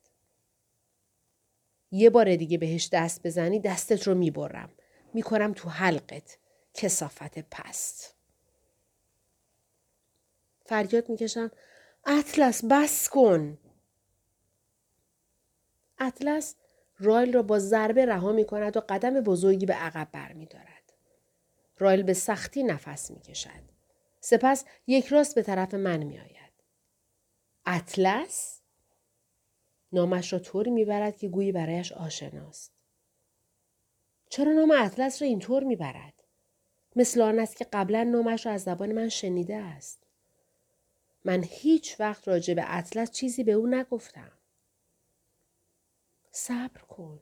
یه 1.95 2.11
بار 2.11 2.37
دیگه 2.37 2.59
بهش 2.59 2.89
دست 2.93 3.27
بزنی 3.27 3.61
دستت 3.61 4.07
رو 4.09 4.15
می 4.15 4.31
برم. 4.31 4.71
می 5.15 5.23
کنم 5.23 5.53
تو 5.53 5.69
حلقت. 5.69 6.39
کسافت 6.75 7.39
پست. 7.39 8.15
فریاد 10.67 11.09
می‌کشم 11.09 11.51
اطلس 12.07 12.65
بس 12.65 13.09
کن 13.09 13.59
اطلس 15.99 16.55
رایل 16.99 17.33
را 17.33 17.43
با 17.43 17.59
ضربه 17.59 18.07
رها 18.07 18.33
می 18.33 18.45
کند 18.45 18.77
و 18.77 18.81
قدم 18.89 19.21
بزرگی 19.21 19.67
به 19.67 19.75
عقب 19.75 20.09
بر 20.13 20.33
می 20.33 20.47
دارد. 20.47 20.93
رایل 21.79 22.03
به 22.03 22.15
سختی 22.15 22.63
نفس 22.63 23.11
می 23.11 23.21
کشد. 23.21 23.75
سپس 24.21 24.65
یک 24.87 25.07
راست 25.07 25.35
به 25.35 25.43
طرف 25.43 25.75
من 25.75 26.03
می 26.03 26.19
آید. 26.19 26.53
اطلس؟ 27.67 28.64
نامش 29.95 30.33
را 30.33 30.39
طوری 30.39 30.71
می 30.71 30.85
برد 30.85 31.17
که 31.17 31.29
گویی 31.29 31.53
برایش 31.53 31.93
آشناست. 31.93 32.73
چرا 34.29 34.53
نام 34.53 34.71
اطلس 34.71 35.23
را 35.23 35.29
اینطور 35.29 35.65
می 35.65 35.77
برد؟ 35.77 36.15
مثل 36.97 37.21
آن 37.21 37.39
است 37.39 37.57
که 37.57 37.67
قبلا 37.73 38.05
نامش 38.05 38.47
را 38.47 38.53
از 38.53 38.63
زبان 38.63 38.93
من 38.93 39.09
شنیده 39.09 39.57
است. 39.57 40.07
من 41.25 41.45
هیچ 41.49 42.01
وقت 42.01 42.29
راجع 42.29 42.55
به 42.55 42.65
اطلس 42.67 43.11
چیزی 43.11 43.45
به 43.45 43.53
او 43.53 43.67
نگفتم. 43.67 44.33
صبر 46.31 46.81
کن. 46.81 47.21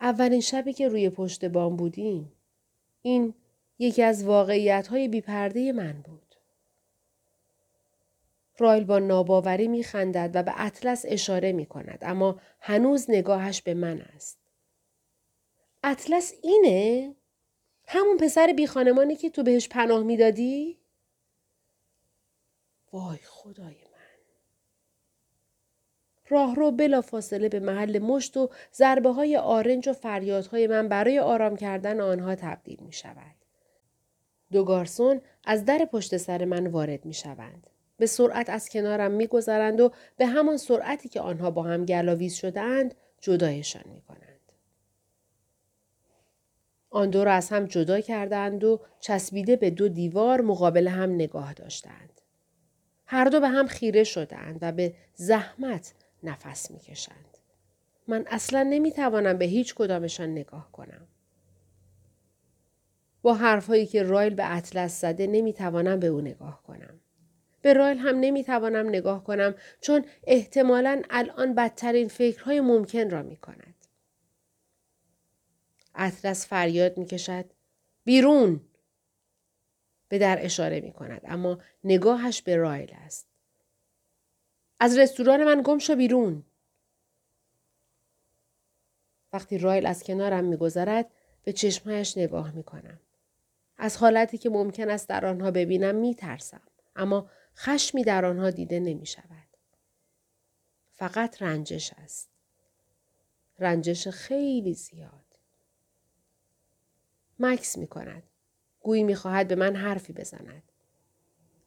اولین 0.00 0.40
شبی 0.40 0.72
که 0.72 0.88
روی 0.88 1.10
پشت 1.10 1.44
بام 1.44 1.76
بودیم 1.76 2.32
این 3.02 3.34
یکی 3.78 4.02
از 4.02 4.24
واقعیت 4.24 4.86
های 4.86 5.08
بیپرده 5.08 5.72
من 5.72 5.92
بود. 5.92 6.21
رایل 8.58 8.84
با 8.84 8.98
ناباوری 8.98 9.68
می 9.68 9.84
خندد 9.84 10.30
و 10.34 10.42
به 10.42 10.52
اطلس 10.56 11.04
اشاره 11.08 11.52
می 11.52 11.66
کند 11.66 11.98
اما 12.02 12.40
هنوز 12.60 13.10
نگاهش 13.10 13.62
به 13.62 13.74
من 13.74 14.00
است. 14.00 14.38
اطلس 15.82 16.34
اینه؟ 16.42 17.14
همون 17.86 18.16
پسر 18.16 18.52
بی 18.56 18.66
خانمانی 18.66 19.16
که 19.16 19.30
تو 19.30 19.42
بهش 19.42 19.68
پناه 19.68 20.02
می‌دادی؟ 20.02 20.78
وای 22.92 23.18
خدای 23.24 23.74
راه 26.32 26.54
رو 26.54 26.70
بلا 26.70 27.00
فاصله 27.00 27.48
به 27.48 27.60
محل 27.60 27.98
مشت 27.98 28.36
و 28.36 28.50
ضربه 28.74 29.12
های 29.12 29.36
آرنج 29.36 29.88
و 29.88 29.92
فریادهای 29.92 30.66
من 30.66 30.88
برای 30.88 31.18
آرام 31.18 31.56
کردن 31.56 32.00
آنها 32.00 32.34
تبدیل 32.34 32.78
می 32.80 32.92
شود. 32.92 33.34
دو 34.52 34.64
گارسون 34.64 35.20
از 35.44 35.64
در 35.64 35.88
پشت 35.92 36.16
سر 36.16 36.44
من 36.44 36.66
وارد 36.66 37.04
می 37.04 37.14
شوند. 37.14 37.70
به 38.02 38.06
سرعت 38.06 38.50
از 38.50 38.68
کنارم 38.68 39.10
می 39.10 39.26
گذرند 39.26 39.80
و 39.80 39.92
به 40.16 40.26
همان 40.26 40.56
سرعتی 40.56 41.08
که 41.08 41.20
آنها 41.20 41.50
با 41.50 41.62
هم 41.62 41.84
گلاویز 41.84 42.34
شدهاند 42.34 42.94
جدایشان 43.20 43.82
می 43.86 44.00
کنند. 44.00 44.52
آن 46.90 47.10
دو 47.10 47.24
را 47.24 47.32
از 47.32 47.48
هم 47.48 47.66
جدا 47.66 48.00
کردند 48.00 48.64
و 48.64 48.80
چسبیده 49.00 49.56
به 49.56 49.70
دو 49.70 49.88
دیوار 49.88 50.40
مقابل 50.40 50.88
هم 50.88 51.14
نگاه 51.14 51.52
داشتند. 51.52 52.20
هر 53.06 53.24
دو 53.24 53.40
به 53.40 53.48
هم 53.48 53.66
خیره 53.66 54.04
شدند 54.04 54.58
و 54.62 54.72
به 54.72 54.94
زحمت 55.14 55.94
نفس 56.22 56.70
می‌کشند. 56.70 57.38
من 58.08 58.24
اصلا 58.26 58.62
نمی‌توانم 58.62 59.38
به 59.38 59.44
هیچ 59.44 59.74
کدامشان 59.74 60.30
نگاه 60.30 60.72
کنم. 60.72 61.08
با 63.22 63.34
حرفهایی 63.34 63.86
که 63.86 64.02
رایل 64.02 64.34
به 64.34 64.56
اطلس 64.56 65.00
زده 65.00 65.26
نمی‌توانم 65.26 66.00
به 66.00 66.06
او 66.06 66.20
نگاه 66.20 66.62
کنم. 66.62 66.71
به 67.62 67.72
رایل 67.72 67.98
هم 67.98 68.16
نمی‌توانم 68.20 68.88
نگاه 68.88 69.24
کنم 69.24 69.54
چون 69.80 70.04
احتمالا 70.24 71.02
الان 71.10 71.54
بدترین 71.54 72.08
فکرهای 72.08 72.60
ممکن 72.60 73.10
را 73.10 73.22
می 73.22 73.36
کند. 73.36 73.74
اطلس 75.94 76.46
فریاد 76.46 76.98
می 76.98 77.06
کشد. 77.06 77.44
بیرون! 78.04 78.60
به 80.08 80.18
در 80.18 80.38
اشاره 80.40 80.80
می 80.80 80.92
کند 80.92 81.20
اما 81.24 81.58
نگاهش 81.84 82.42
به 82.42 82.56
رایل 82.56 82.90
است. 82.94 83.26
از 84.80 84.98
رستوران 84.98 85.44
من 85.44 85.62
گم 85.64 85.78
شو 85.78 85.96
بیرون. 85.96 86.44
وقتی 89.32 89.58
رایل 89.58 89.86
از 89.86 90.02
کنارم 90.02 90.44
میگذرد 90.44 91.10
به 91.44 91.52
چشمهایش 91.52 92.18
نگاه 92.18 92.50
می‌کنم. 92.50 93.00
از 93.76 93.96
حالتی 93.96 94.38
که 94.38 94.50
ممکن 94.50 94.90
است 94.90 95.08
در 95.08 95.26
آنها 95.26 95.50
ببینم 95.50 95.94
میترسم. 95.94 96.60
اما 96.96 97.30
خشمی 97.56 98.04
در 98.04 98.24
آنها 98.24 98.50
دیده 98.50 98.80
نمی 98.80 99.06
شود. 99.06 99.56
فقط 100.92 101.42
رنجش 101.42 101.92
است. 101.92 102.28
رنجش 103.58 104.08
خیلی 104.08 104.74
زیاد. 104.74 105.38
مکس 107.38 107.78
می 107.78 107.86
کند. 107.86 108.22
گویی 108.80 109.02
می 109.02 109.14
خواهد 109.14 109.48
به 109.48 109.54
من 109.54 109.76
حرفی 109.76 110.12
بزند. 110.12 110.62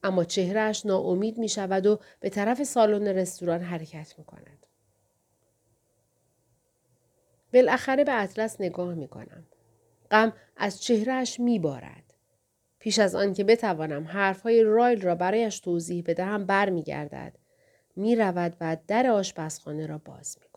اما 0.04 0.24
چهرهش 0.24 0.86
ناامید 0.86 1.38
می 1.38 1.50
شود 1.50 1.86
و 1.86 2.00
به 2.20 2.30
طرف 2.30 2.64
سالن 2.64 3.08
رستوران 3.08 3.62
حرکت 3.62 4.14
می 4.18 4.26
کند. 4.26 4.66
بالاخره 7.54 8.04
به 8.04 8.22
اطلس 8.22 8.62
نگاه 8.62 8.94
می 8.94 9.08
کنم. 9.08 9.46
غم 10.12 10.34
از 10.58 10.82
چهرهش 10.82 11.40
میبارد. 11.40 12.05
پیش 12.86 13.00
از 13.00 13.16
آن 13.16 13.34
که 13.34 13.44
بتوانم 13.44 14.04
حرفهای 14.04 14.64
رایل 14.64 15.02
را 15.02 15.16
برایش 15.16 15.60
توضیح 15.60 16.04
بدهم 16.08 16.46
برمیگردد. 16.46 17.34
می 17.96 18.16
رود 18.16 18.58
و 18.62 18.78
در 18.88 19.08
آشپزخانه 19.08 19.86
را 19.88 19.98
باز 19.98 20.38
می 20.42 20.55